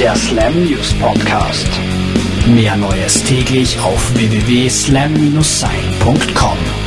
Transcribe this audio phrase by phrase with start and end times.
[0.00, 1.68] Der Slam News Podcast.
[2.46, 6.77] Mehr Neues täglich auf www.slam-sein.com.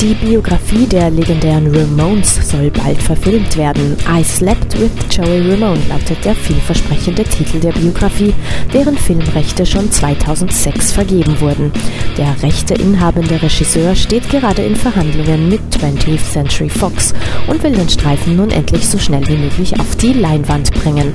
[0.00, 3.96] Die Biografie der legendären Ramones soll bald verfilmt werden.
[4.08, 8.32] I Slept with Joey Ramone lautet der vielversprechende Titel der Biografie,
[8.72, 11.72] deren Filmrechte schon 2006 vergeben wurden.
[12.16, 17.12] Der rechteinhabende Regisseur steht gerade in Verhandlungen mit 20th Century Fox
[17.48, 21.12] und will den Streifen nun endlich so schnell wie möglich auf die Leinwand bringen.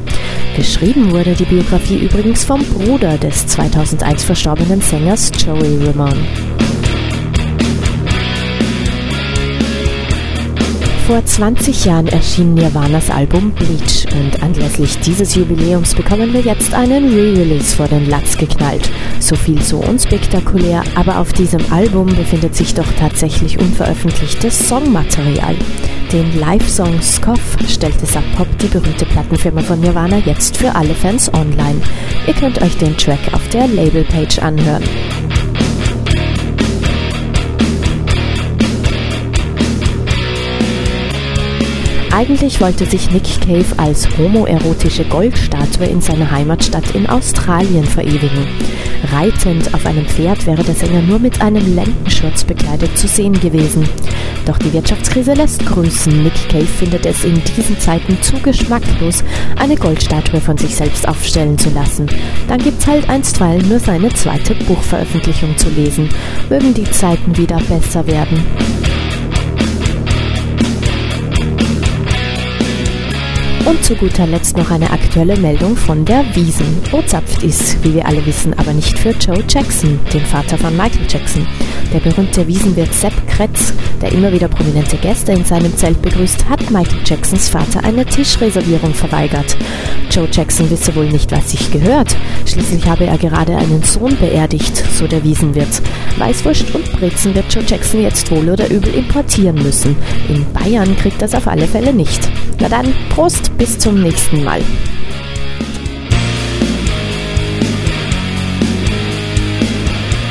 [0.58, 6.28] Geschrieben wurde die Biografie übrigens vom Bruder des 2001 verstorbenen Sängers Joey Ramone.
[11.08, 17.14] Vor 20 Jahren erschien Nirvanas Album Bleach und anlässlich dieses Jubiläums bekommen wir jetzt einen
[17.14, 18.90] Re-Release vor den Latz geknallt.
[19.20, 25.58] So viel so unspektakulär, aber auf diesem Album befindet sich doch tatsächlich unveröffentlichtes Songmaterial.
[26.14, 31.34] Den Live-Song Scoff stellte Sub Pop, die berühmte Plattenfirma von Nirvana, jetzt für alle Fans
[31.34, 31.82] online.
[32.28, 34.84] Ihr könnt euch den Track auf der Labelpage anhören.
[42.16, 48.46] Eigentlich wollte sich Nick Cave als homoerotische Goldstatue in seiner Heimatstadt in Australien verewigen.
[49.12, 53.90] Reitend auf einem Pferd wäre der Sänger nur mit einem Lendenschurz bekleidet zu sehen gewesen.
[54.46, 56.22] Doch die Wirtschaftskrise lässt grüßen.
[56.22, 59.24] Nick Cave findet es in diesen Zeiten zu geschmacklos,
[59.56, 62.06] eine Goldstatue von sich selbst aufstellen zu lassen.
[62.48, 66.10] Dann gibt's halt einstweilen nur seine zweite Buchveröffentlichung zu lesen.
[66.48, 68.46] Mögen die Zeiten wieder besser werden.
[73.74, 76.78] Und zu guter Letzt noch eine aktuelle Meldung von der Wiesen.
[76.92, 81.08] Ozapft ist, wie wir alle wissen, aber nicht für Joe Jackson, den Vater von Michael
[81.10, 81.48] Jackson.
[81.92, 86.70] Der berühmte Wiesenwirt Sepp Kretz, der immer wieder prominente Gäste in seinem Zelt begrüßt, hat
[86.70, 89.58] Michael Jacksons Vater eine Tischreservierung verweigert.
[90.14, 92.16] Joe Jackson wisse wohl nicht, was sich gehört.
[92.46, 95.82] Schließlich habe er gerade einen Sohn beerdigt, so der Wiesenwirt.
[96.18, 99.96] Weißwurst und Brezen wird Joe Jackson jetzt wohl oder übel importieren müssen.
[100.30, 102.30] In Bayern kriegt das auf alle Fälle nicht.
[102.60, 104.62] Na dann, Prost, bis zum nächsten Mal.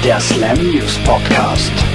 [0.04, 1.91] Der Slam News Podcast.